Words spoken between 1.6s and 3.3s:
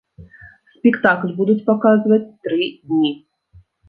паказваць тры дні.